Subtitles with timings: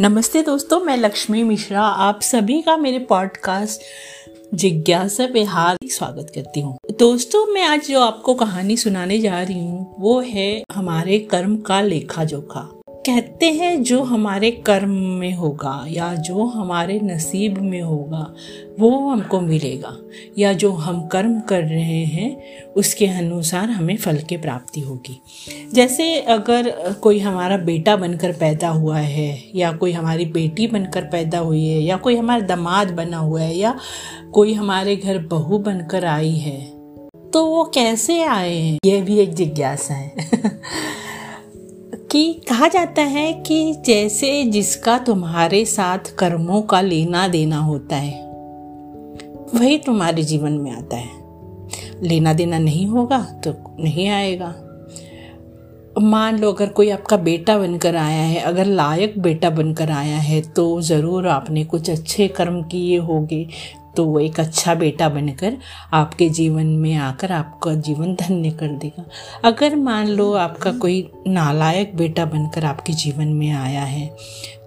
[0.00, 3.80] नमस्ते दोस्तों, मैं लक्ष्मी मिश्रा, आप सभी का मेरे पॉडकास्ट
[4.54, 9.58] जिज्ञासा पे हार्दिक स्वागत करती हूँ। दोस्तों, मैं आज जो आपको कहानी सुनाने जा रही
[9.58, 15.86] हूँ, वो है हमारे कर्म का लेखा जोखा। कहते हैं जो हमारे कर्म में होगा
[15.88, 18.34] या जो हमारे नसीब में होगा,
[18.80, 19.96] वो हमको मिलेगा।
[20.38, 22.42] या जो हम कर्म कर रहे हैं,
[22.76, 25.22] उसके अनुसार हमें फल की प्राप्ति होगी।
[25.74, 31.38] जैसे अगर कोई हमारा बेटा बनकर पैदा हुआ है, या कोई हमारी बेटी बनकर पैदा
[31.38, 33.78] हुई है, या कोई हमारा दामाद बना हुआ है, या
[34.32, 36.80] कोई हमारे घर बहू बनकर आई है
[37.32, 38.78] तो वो कैसे आए हैं?
[38.84, 40.12] ये भी एक जिज्ञासा है।
[42.10, 48.18] कि कहा जाता है कि जैसे जिसका तुम्हारे साथ कर्मों का लेना देना होता है,
[49.54, 51.18] वही तुम्हारे जीवन में आता है।
[52.02, 54.54] लेना देना नहीं होगा तो नहीं आएगा।
[56.00, 60.40] मान लो अगर कोई आपका बेटा बनकर आया है, अगर लायक बेटा बनकर आया है
[60.50, 63.46] तो ज़रूर आपने कुछ अच्छे कर्म किए होंगे
[63.96, 65.56] तो वो एक अच्छा बेटा बनकर
[65.92, 69.04] आपके जीवन में आकर आपका जीवन धन्य कर देगा।
[69.44, 74.08] अगर मान लो आपका कोई नालायक बेटा बनकर आपके जीवन में आया है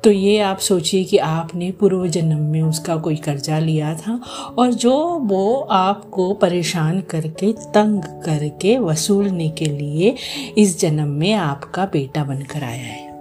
[0.04, 4.20] तो ये आप सोचिए कि आपने पूर्व जन्म में उसका कोई कर्जा लिया था
[4.58, 10.16] और जो वो आपको परेशान करके, तंग करके वसूलने के लिए
[10.58, 13.12] इस जन्म में आपका बेटा बनकर आया है।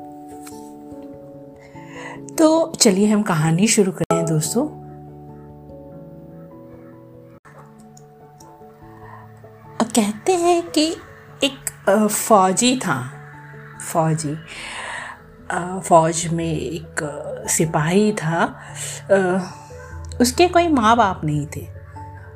[2.37, 4.82] तो चलिए हम कहानी शुरू करें दोस्तों।
[9.85, 10.87] कहते हैं कि
[11.45, 11.71] एक
[12.11, 13.13] फौजी था।
[13.93, 14.35] फौजी।
[15.81, 17.01] फौज में एक
[17.51, 18.45] सिपाही था।
[20.21, 21.67] उसके कोई माँ बाप नहीं थे।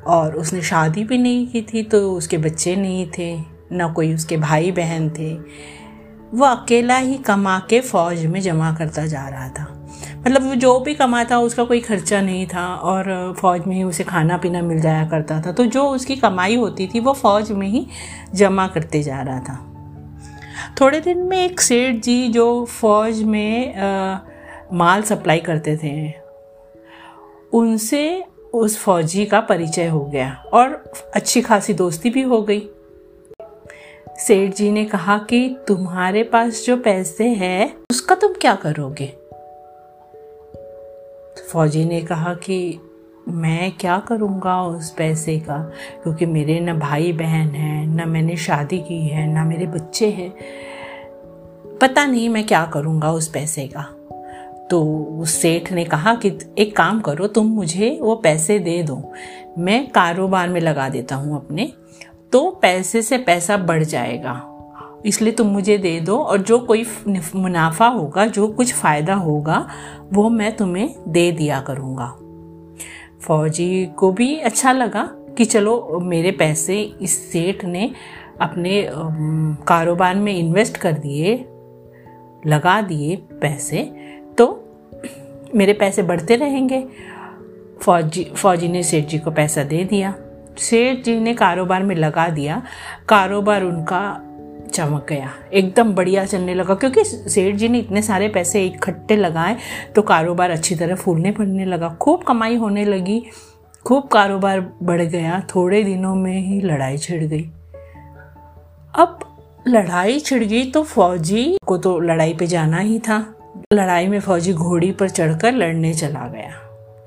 [0.07, 4.37] और उसने शादी भी नहीं की थी तो उसके बच्चे नहीं थे, ना कोई उसके
[4.37, 5.33] भाई बहन थे।
[6.33, 9.76] वो अकेला ही कमा के फौज में जमा करता जा रहा था।
[10.17, 14.37] मतलब जो भी कमाता उसका कोई खर्चा नहीं था और फ़ौज में ही उसे खाना
[14.37, 17.87] पीना मिल जाया करता था। तो जो उसकी कमाई होती थी वो फ़ौज में ही
[18.33, 19.63] जमा करते जा रहा था।
[20.81, 24.17] थोड़े दिन में एक सेठ जी जो फौज में आ,
[24.73, 26.13] माल सप्लाई करते थे
[27.53, 28.23] उनसे
[28.53, 32.67] उस फौजी का परिचय हो गया और अच्छी खासी दोस्ती भी हो गई।
[34.17, 39.13] सेठ जी ने कहा कि तुम्हारे पास जो पैसे हैं उसका तुम क्या करोगे?
[41.51, 42.79] फौजी ने कहा कि
[43.27, 45.71] मैं क्या करूँगा उस पैसे का?
[46.03, 50.33] क्योंकि मेरे न भाई बहन हैं, न मैंने शादी की है, न मेरे बच्चे हैं।
[51.81, 53.93] पता नहीं मैं क्या करूँगा उस पैसे का।
[54.71, 59.11] तो उस सेठ ने कहा कि एक काम करो, तुम मुझे वो पैसे दे दो।
[59.59, 61.73] मैं कारोबार में लगा देता हूँ अपने।
[62.31, 64.46] तो पैसे से पैसा बढ़ जाएगा।
[65.05, 66.85] इसलिए तुम मुझे दे दो और जो कोई
[67.35, 69.67] मुनाफा होगा, जो कुछ फ़ायदा होगा,
[70.13, 72.15] वो मैं तुम्हें दे दिया करूँगा।
[73.21, 77.91] फौजी को भी अच्छा लगा कि चलो, मेरे पैसे इस सेठ ने
[78.41, 78.89] अपने
[79.67, 81.35] कारोबार में इन्वेस्ट कर दिए,
[82.47, 83.83] लगा दिए पैसे
[84.37, 84.63] तो
[85.55, 86.87] मेरे पैसे बढ़ते रहेंगे।
[87.81, 90.13] फौजी फौजी ने सेठ जी को पैसा दे दिया।
[90.57, 92.61] सेठ जी ने कारोबार में लगा दिया।
[93.09, 94.26] कारोबार उनका
[94.67, 99.57] चमक गया। एकदम बढ़िया चलने लगा, क्योंकि सेठ जी ने इतने सारे पैसे इकट्ठे लगाए
[99.95, 103.21] तो कारोबार अच्छी तरह फूलने पड़ने लगा। खूब कमाई होने लगी,
[103.85, 107.49] खूब कारोबार बढ़ गया, थोड़े दिनों में ही लड़ाई छिड़ गई।
[108.93, 109.19] अब
[109.67, 113.17] लड़ाई छिड़ गई तो फौजी को तो लड़ाई पे जाना ही था।
[113.73, 116.63] लड़ाई में फौजी घोड़ी पर चढ़कर लड़ने चला गया।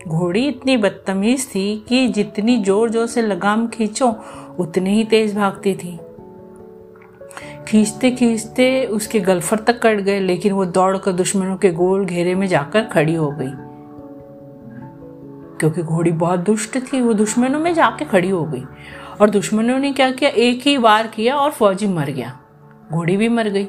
[0.08, 4.08] घोड़ी इतनी बदतमीज थी कि जितनी ज़ोर ज़ोर से लगाम खींचो,
[4.58, 5.98] उतनी ही तेज भागती थी।
[7.70, 12.46] खींचते खींचते उसके गल्फर तक कट गए, लेकिन वो दौड़कर दुश्मनों के गोल घेरे में
[12.46, 13.50] जाकर खड़ी हो गई।
[15.58, 18.64] क्योंकि घोड़ी बहुत दुष्ट थी, वो दुश्मनों में जाके खड़ी हो गई।
[19.20, 20.30] और दुश्मनों ने क्या किया?
[20.30, 22.40] एक ही वार किया और फौजी मर गया।
[22.92, 23.64] घोड़ी भी मर गई।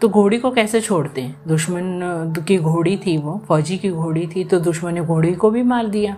[0.00, 1.40] तो घोड़ी को कैसे छोड़ते हैं?
[1.48, 2.00] दुश्मन
[2.48, 5.86] की घोड़ी थी वो, फौजी की घोड़ी थी तो दुश्मन ने घोड़ी को भी मार
[5.86, 6.16] दिया।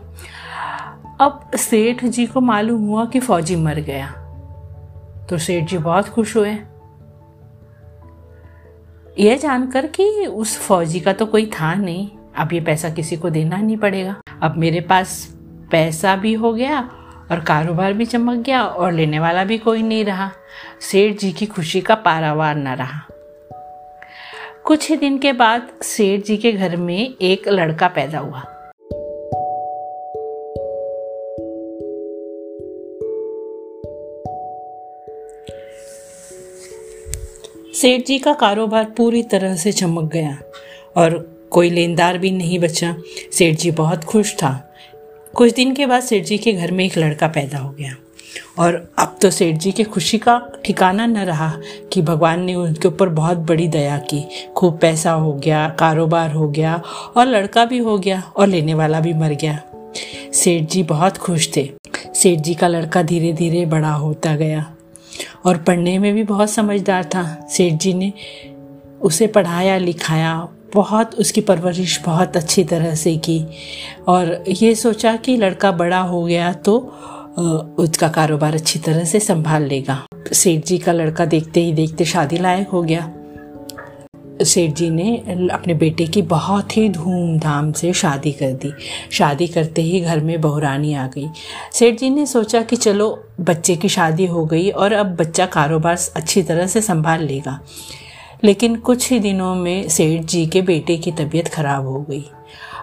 [1.21, 4.26] अब सेठ जी को मालूम हुआ कि फौजी मर गया।
[5.31, 6.59] तो सेठ जी बहुत खुश हुए।
[9.19, 13.31] यह जानकर कि उस फौजी का तो कोई था नहीं। अब ये पैसा किसी को
[13.31, 15.37] देना नहीं पड़ेगा। अब मेरे पास
[15.71, 16.91] पैसा भी हो गया
[17.31, 20.31] और कारोबार भी चमक गया और लेने वाला भी कोई नहीं रहा।
[20.81, 23.01] सेठ जी की खुशी का पारावार न रहा।
[24.65, 28.56] कुछ ही दिन के बाद सेठ जी के घर में एक लड़का पैदा हुआ।
[37.81, 40.39] सेठ जी का कारोबार पूरी तरह से चमक गया
[40.97, 42.97] और कोई लेनदार भी नहीं बचा।
[43.33, 44.75] सेठ जी बहुत खुश था।
[45.35, 47.97] कुछ दिन के बाद सेठ जी के घर में एक लड़का पैदा हो गया।
[48.59, 51.57] और अब तो सेठ जी के खुशी का ठिकाना न रहा
[51.93, 56.49] कि भगवान ने उनके ऊपर बहुत बड़ी दया की। खूब पैसा हो गया, कारोबार हो
[56.49, 56.83] गया
[57.17, 59.63] और लड़का भी हो गया और लेने वाला भी मर गया।
[60.33, 61.71] सेठ जी बहुत खुश थे।
[62.15, 64.76] सेठ जी का लड़का धीरे धीरे बड़ा होता गया।
[65.47, 68.13] और पढ़ने में भी बहुत समझदार था। सेठ जी ने
[69.01, 73.45] उसे पढ़ाया, लिखाया, बहुत उसकी परवरिश बहुत अच्छी तरह से की
[74.09, 76.79] और ये सोचा कि लड़का बड़ा हो गया तो
[77.79, 82.39] उसका कारोबार अच्छी तरह से संभाल लेगा। सेठ जी का लड़का देखते ही देखते शादी
[82.39, 83.11] लायक हो गया।
[84.43, 85.17] सेठ जी ने
[85.53, 88.73] अपने बेटे की बहुत ही धूमधाम से शादी कर दी।
[89.11, 91.29] शादी करते ही घर में बहुरानी आ गई।
[91.73, 95.99] सेठ जी ने सोचा कि चलो, बच्चे की शादी हो गई और अब बच्चा कारोबार
[96.17, 97.61] अच्छी तरह से संभाल लेगा।
[98.45, 102.25] लेकिन कुछ ही दिनों में सेठ जी के बेटे की तबीयत खराब हो गई।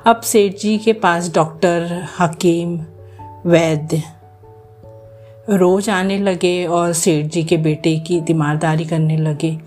[0.05, 2.79] अब सेठ जी के पास डॉक्टर, हकीम,
[3.45, 4.03] वैद्य
[5.49, 9.57] रोज आने लगे और सेठ जी के बेटे की तीमारदारी करने लगे।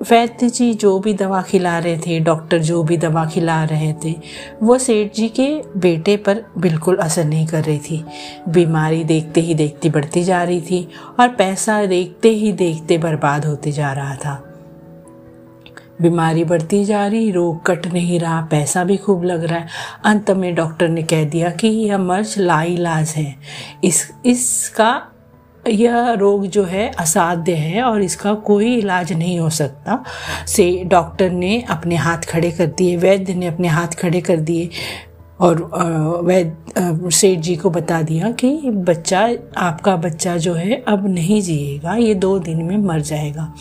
[0.00, 4.14] वैद्य जी जो भी दवा खिला रहे थे, डॉक्टर जो भी दवा खिला रहे थे,
[4.62, 8.04] वो सेठ जी के बेटे पर बिल्कुल असर नहीं कर रही थी।
[8.48, 10.88] बीमारी देखते ही देखते बढ़ती जा रही थी
[11.20, 14.46] और पैसा देखते ही देखते बर्बाद होते जा रहा था।
[16.02, 19.66] बीमारी बढ़ती जा रही, रोग कट नहीं रहा, पैसा भी खूब लग रहा है।
[20.04, 23.36] अंत में डॉक्टर ने कह दिया कि यह मर्ज लाइलाज है।
[23.84, 25.02] इस, इसका
[25.64, 30.02] यह रोग जो है असाध्य है और इसका कोई इलाज नहीं हो सकता।
[30.46, 34.68] से डॉक्टर ने अपने हाथ खड़े कर दिए, वैद्य ने अपने हाथ खड़े कर दिए
[35.40, 35.62] और
[36.24, 39.20] वैद्य सेठ जी को बता दिया कि बच्चा,
[39.56, 43.52] आपका बच्चा जो है अब नहीं जिएगा, ये दो दिन में मर जाएगा।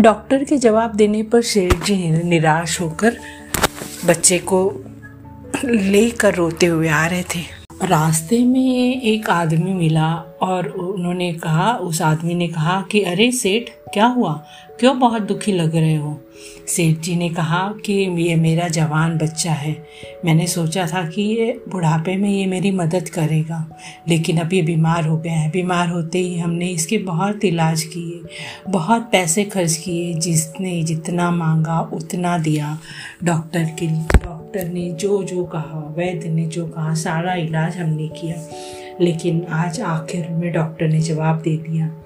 [0.00, 3.16] डॉक्टर के जवाब देने पर सेठ जी निराश होकर
[4.06, 4.60] बच्चे को
[5.64, 12.02] लेकर रोते हुए आ रहे थे। रास्ते में एक आदमी मिला और उन्होंने कहा, उस
[12.02, 13.62] आदमी ने कहा कि, अरे सेठ,
[13.92, 14.44] क्या हुआ?
[14.80, 16.20] क्यों बहुत दुखी लग रहे हो?
[16.68, 19.86] सेठ जी ने कहा कि, ये मेरा जवान बच्चा है।
[20.24, 25.06] मैंने सोचा था कि ये बुढ़ापे में ये मेरी मदद करेगा, लेकिन अब ये बीमार
[25.06, 28.28] हो गया है। बीमार होते ही हमने इसके बहुत इलाज किए,
[28.70, 32.78] बहुत पैसे खर्च किए, जिसने जितना मांगा उतना दिया
[33.24, 34.25] डॉक्टर के लिए।
[34.56, 38.36] डॉक्टर ने जो जो कहा, वैद्य ने जो कहा, सारा इलाज हमने किया।
[39.00, 42.02] लेकिन आज आखिर में डॉक्टर ने जवाब दे दिया।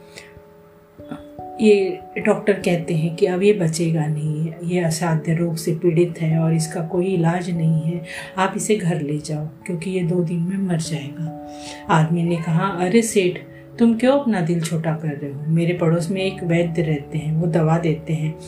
[1.61, 6.39] ये डॉक्टर कहते हैं कि अब ये बचेगा नहीं, ये असाध्य रोग से पीड़ित है
[6.39, 8.03] और इसका कोई इलाज नहीं है।
[8.39, 11.49] आप इसे घर ले जाओ, क्योंकि ये दो दिन में मर जाएगा।
[11.91, 13.39] आदमी ने कहा, अरे सेठ,
[13.79, 15.43] तुम क्यों अपना दिल छोटा कर रहे हो?
[15.47, 18.39] मेरे पड़ोस में एक वैद्य रहते हैं, वो दवा देते हैं।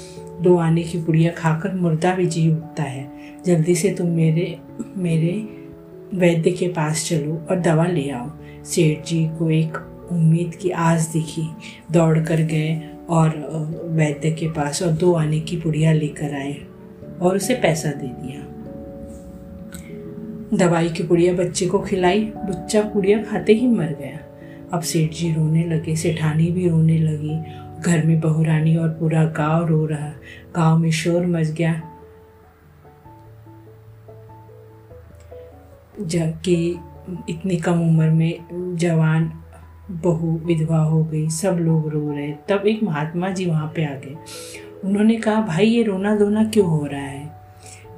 [0.43, 3.11] दो आने की पुड़िया खाकर मुर्दा भी जी उठता है।
[3.47, 4.59] जल्दी से तुम मेरे
[4.97, 5.49] मेरे
[6.15, 8.31] वैद्य के पास चलो और दवा ले आओ।
[8.65, 9.79] सेठ जी को एक
[10.13, 11.49] उम्मीद की आस दिखी।
[11.93, 13.29] दौड़ कर गए और
[13.85, 16.57] वैद्य के पास और दो आने की पुड़िया लेकर आए
[17.21, 18.49] और उसे पैसा दे दिया।
[20.59, 24.19] दवाई की पुड़िया बच्चे को खिलाई। बच्चा पुड़िया खाते ही मर गया।
[24.73, 29.67] अब सेठ जी रोने लगे। सेठानी भी रोने लगी घर में बहुरानी और पूरा गाँव
[29.67, 30.09] रो रहा।
[30.57, 31.83] गाँव में शोर मच गया।
[36.01, 36.79] जबकि
[37.29, 38.39] इतनी कम उम्र में
[38.77, 39.33] जवान,
[39.91, 43.95] बहु, विधवा हो गई, सब लोग रो रहे। तब एक महात्मा जी वहाँ पे आ
[43.95, 44.17] गए।
[44.85, 47.41] उन्होंने कहा, भाई, ये रोना धोना क्यों हो रहा है?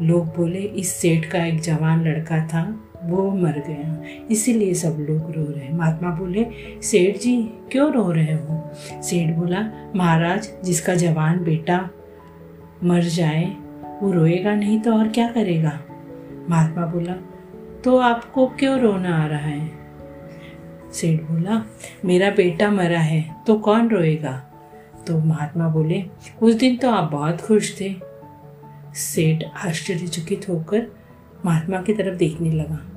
[0.03, 5.31] लोग बोले, इस सेठ का एक जवान लड़का था। वो मर गया इसीलिए सब लोग
[5.31, 6.47] रो रहे महात्मा बोले,
[6.83, 7.43] सेठ जी,
[7.73, 8.71] क्यों रो रहे हो?
[9.03, 9.61] सेठ बोला,
[9.97, 11.79] महाराज, जिसका जवान बेटा
[12.85, 13.45] मर जाए,
[14.03, 15.81] वो रोएगा नहीं तो और क्या करेगा?
[16.51, 17.13] महात्मा बोला
[17.85, 19.71] तो आपको क्यों रोना आ रहा है?
[20.93, 21.65] सेठ बोला,
[22.05, 24.33] मेरा बेटा मरा है तो कौन रोएगा?
[25.07, 26.05] तो महात्मा बोले,
[26.43, 27.95] उस दिन तो आप बहुत खुश थे।
[28.95, 30.87] सेठ आश्चर्यचकित होकर
[31.45, 32.94] महात्मा की तरफ़ देखने लगा।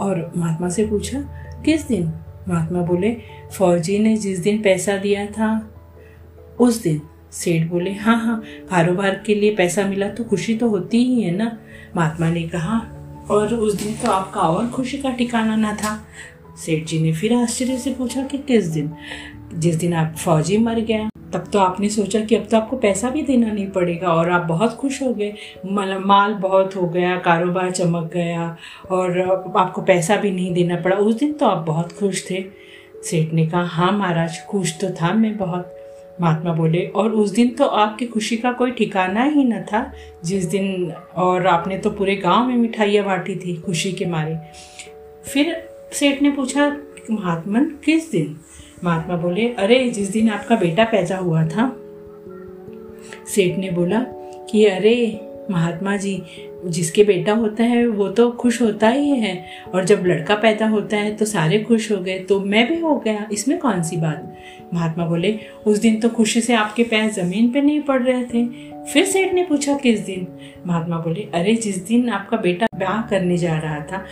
[0.00, 1.20] और महात्मा से पूछा,
[1.64, 2.12] किस दिन?
[2.48, 3.16] महात्मा बोले,
[3.52, 5.70] फौजी ने जिस दिन पैसा दिया था,
[6.60, 7.00] उस दिन।
[7.32, 11.30] सेठ बोले हाँ हाँ कारोबार के लिए पैसा मिला तो खुशी तो होती ही है
[11.30, 11.50] ना?
[11.96, 12.78] महात्मा ने कहा,
[13.30, 15.98] और उस दिन तो आपका और खुशी का ठिकाना ना था।
[16.56, 18.90] सेठ जी ने फिर आश्चर्य से पूछा कि किस दिन?
[19.54, 23.08] जिस दिन आप फौजी मर गया तब तो आपने सोचा कि अब तो आपको पैसा
[23.10, 25.32] भी देना नहीं पड़ेगा और आप बहुत खुश हो गए।
[25.66, 28.56] माल बहुत हो गया, कारोबार चमक गया
[28.90, 29.20] और
[29.56, 32.44] आपको पैसा भी नहीं देना पड़ा। उस दिन तो आप बहुत खुश थे।
[33.04, 35.74] सेठ ने कहा हाँ महाराज, खुश तो था मैं बहुत,
[36.20, 39.90] महात्मा बोले। और उस दिन तो आपकी खुशी का कोई ठिकाना ही न था।
[40.24, 44.38] जिस दिन, और आपने तो पूरे गाँव में मिठाइयाँ बांटी थी खुशी के मारे।
[45.24, 46.76] फिर सेठ ने पूछा,
[47.10, 48.36] महात्मन, किस दिन?
[48.84, 51.80] महात्मा बोले, अरे, जिस दिन आपका बेटा पैदा हुआ था।
[53.26, 54.00] सेठ ने बोला
[54.50, 55.20] कि, अरे,
[55.50, 56.22] महात्मा जी,
[56.66, 60.96] जिसके बेटा होता है, वो तो खुश होता ही है। और जब लड़का पैदा होता
[60.96, 64.36] है तो सारे खुश हो गए तो मैं भी हो गया। इसमें कौन सी बात?
[64.74, 68.46] महात्मा बोले, उस दिन तो खुशी से आपके पैर ज़मीन पे नहीं पड़ रहे थे।
[68.84, 70.26] फिर सेठ ने पूछा, किस दिन?
[70.66, 74.04] महात्मा बोले, अरे, जिस दिन आपका बेटा ब्याह करने जा रहा था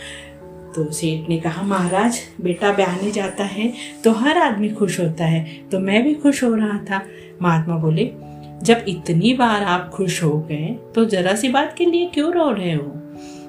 [0.75, 3.71] तो सेठ ने कहा, महाराज, बेटा ब्याहने जाता है
[4.03, 7.01] तो हर आदमी खुश होता है तो मैं भी खुश हो रहा था।
[7.41, 8.11] महात्मा बोले,
[8.63, 12.49] जब इतनी बार आप खुश हो गए तो जरा सी बात के लिए क्यों रो
[12.51, 12.91] रहे हो?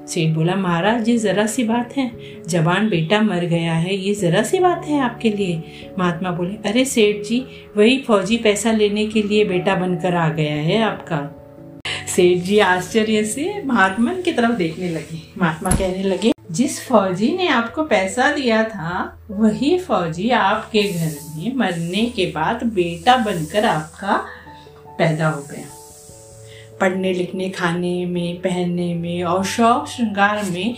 [0.08, 2.10] सेठ बोला, महाराज, ये जरा सी बात है,
[2.48, 5.62] जवान बेटा मर गया है, ये जरा सी बात है आपके लिए?
[5.98, 7.44] महात्मा बोले, अरे सेठ जी,
[7.76, 11.22] वही फौजी पैसा लेने के लिए बेटा बनकर आ गया है आपका।
[12.08, 17.48] सेठ जी आश्चर्य से महात्मा की तरफ़ देखने लगे। महात्मा कहने लगे जिस फौजी ने
[17.48, 24.24] आपको पैसा दिया था, वही फौजी आपके घर में मरने के बाद बेटा बनकर आपका
[24.98, 25.66] पैदा हो गया।
[26.80, 30.76] पढ़ने, लिखने, खाने में, पहनने में और शौक श्रृंगार में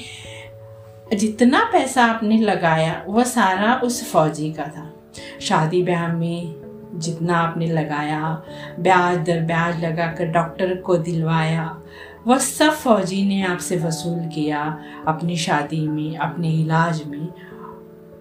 [1.15, 4.93] जितना पैसा आपने लगाया, वह सारा उस फौजी का था।
[5.41, 6.55] शादी ब्याह में
[6.95, 8.43] जितना आपने लगाया,
[8.79, 11.83] ब्याज दर ब्याज लगाकर डॉक्टर को दिलवाया
[12.27, 17.29] वह सब फौजी ने आपसे वसूल किया अपनी शादी में, अपने इलाज में।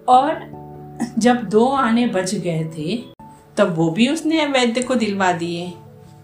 [0.07, 0.55] और
[1.19, 2.97] जब दो आने बच गए थे,
[3.57, 5.73] तब वो भी उसने वैद्य को दिलवा दिए।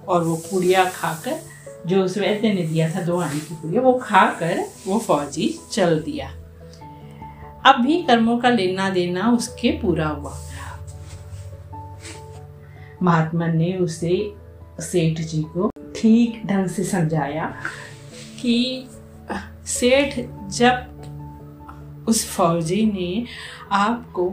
[0.08, 1.40] और वो पुड़िया खाकर,
[1.88, 6.00] जो उस वैद्य ने दिया था दो आने की पुड़िया, वो खाकर वो फौजी चल
[6.00, 6.28] दिया।
[7.66, 10.38] अब भी कर्मों का लेना देना उसके पूरा हुआ।
[13.04, 14.34] महात्मा ने उसे
[14.80, 15.71] सेठ जी को
[16.02, 17.56] ठीक ढंग से समझाया
[18.42, 18.88] कि
[19.66, 20.88] सेठ, जब
[22.08, 23.26] उस फौजी ने
[23.72, 24.30] आपको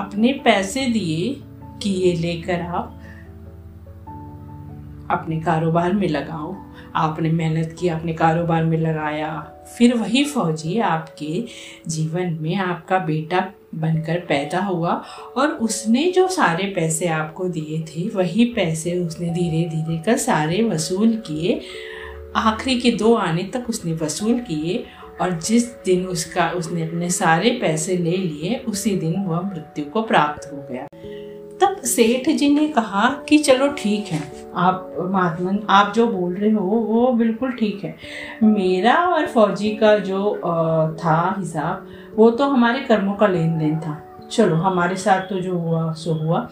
[0.00, 1.42] अपने पैसे दिए
[1.82, 2.95] कि ये लेकर आप
[5.10, 6.56] अपने कारोबार में लगाओ।
[6.94, 11.44] आपने मेहनत की अपने कारोबार में लगाया। फिर वही फौजी आपके
[11.88, 15.02] जीवन में आपका बेटा बनकर पैदा हुआ
[15.36, 20.62] और उसने जो सारे पैसे आपको दिए थे, वही पैसे उसने धीरे धीरे कर सारे
[20.62, 21.60] वसूल किए।
[22.36, 24.84] आखिरी के दो आने तक उसने वसूल किए
[25.20, 30.02] और जिस दिन उसका, उसने अपने सारे पैसे ले लिए, उसी दिन वह मृत्यु को
[30.02, 30.86] प्राप्त हो गया।
[31.60, 34.20] तब सेठ जी ने कहा कि चलो ठीक है।
[34.56, 37.96] आप महात्मन आप जो बोल रहे हो, वो बिल्कुल ठीक है।
[38.42, 40.34] मेरा और फौजी का जो
[41.04, 41.86] था हिसाब,
[42.16, 46.12] वो तो हमारे कर्मों का लेन देन था। चलो, हमारे साथ तो जो हुआ, सो
[46.12, 46.48] हुआ।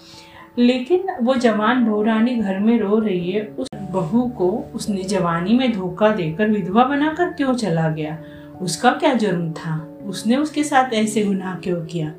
[0.59, 5.73] लेकिन वो जवान भोरानी घर में रो रही है। उस बहू को उसने जवानी में
[5.73, 8.19] धोखा देकर विधवा बनाकर क्यों चला गया?
[8.63, 9.79] उसका क्या जुर्म था?
[10.07, 12.13] उसने उसके साथ ऐसे गुनाह क्यों किया?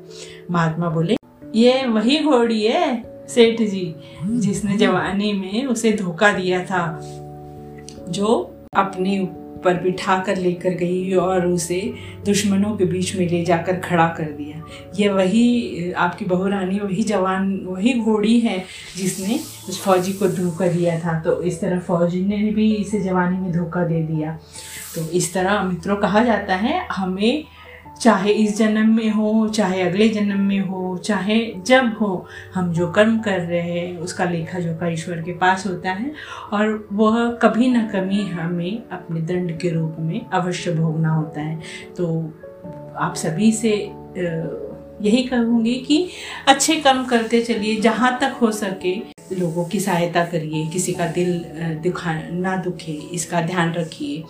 [0.50, 1.15] महात्मा बोले
[1.56, 3.94] ये वही घोड़ी है सेठ जी
[4.24, 6.82] जिसने जवानी में उसे धोखा दिया था
[8.08, 8.34] जो
[8.76, 11.80] अपने ऊपर बिठा कर लेकर गई और उसे
[12.24, 14.62] दुश्मनों के बीच में ले जाकर खड़ा कर दिया।
[14.98, 18.58] ये वही आपकी बहू रानी वही जवान वही घोड़ी है
[18.96, 23.38] जिसने उस फौजी को धोखा दिया था। तो इस तरह फौजी ने भी इसे जवानी
[23.38, 24.38] में धोखा दे दिया।
[24.94, 27.44] तो इस तरह मित्रों कहा जाता है हमें
[28.00, 32.90] चाहे इस जन्म में हो, चाहे अगले जन्म में हो, चाहे जब हो, हम जो
[32.92, 36.12] कर्म कर रहे हैं, उसका लेखा जोखा ईश्वर के पास होता है
[36.52, 41.60] और वह कभी ना कभी हमें अपने दंड के रूप में अवश्य भोगना होता है।
[41.96, 42.06] तो
[42.96, 43.72] आप सभी से
[45.02, 46.08] यही कहूँगी कि
[46.48, 51.38] अच्छे कर्म करते चलिए जहाँ तक हो सके। लोगों की सहायता करिए, किसी का दिल
[51.84, 54.22] दुखा, ना दुखे, इसका ध्यान रखिए।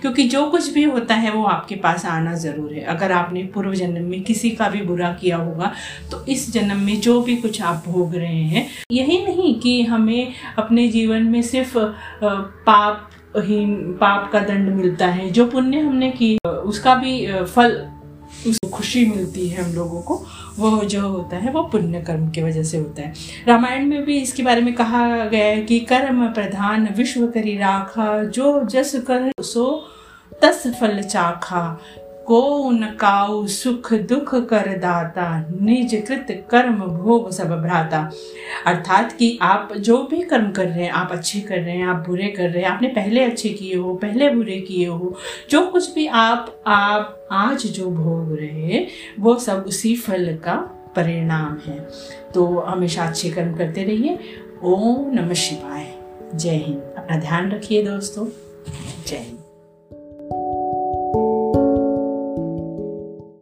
[0.00, 3.74] क्योंकि जो कुछ भी होता है वो आपके पास आना ज़रूर है। अगर आपने पूर्व
[3.74, 5.72] जन्म में किसी का भी बुरा किया होगा
[6.10, 10.32] तो इस जन्म में जो भी कुछ आप भोग रहे हैं, यही नहीं कि हमें
[10.58, 11.78] अपने जीवन में सिर्फ़
[12.18, 13.64] पाप ही
[14.00, 17.76] पाप का दंड मिलता है। जो पुण्य हमने की उसका भी फल,
[18.46, 20.23] उसको खुशी मिलती है हम लोगों को।
[20.58, 23.12] वो जो होता है, वो पुण्य कर्म की वजह से होता है।
[23.48, 28.24] रामायण में भी इसके बारे में कहा गया है कि कर्म प्रधान विश्व करी राखा,
[28.24, 29.86] जो जस कर सो
[30.42, 31.80] तस फल चाखा।
[32.26, 35.46] को नकाऊ सुख दुख कर दाता?
[35.60, 38.10] निज कृत कर्म भोग सब भ्राता।
[38.66, 41.96] अर्थात कि आप जो भी कर्म कर रहे हैं, आप अच्छे कर रहे हैं, आप
[41.96, 45.16] बुरे कर रहे हैं, आपने पहले अच्छे किए हो, पहले बुरे किए हो,
[45.50, 48.86] जो कुछ भी आप आप आज जो भोग रहे हैं,
[49.20, 50.56] वो सब उसी फल का
[50.96, 51.88] परिणाम है।
[52.34, 54.18] तो हमेशा अच्छे कर्म करते रहिए।
[54.64, 55.94] ओम नमः शिवाय।
[56.34, 58.26] जय हिंद। अपना ध्यान रखिए दोस्तों।
[59.06, 59.33] जय हिंद।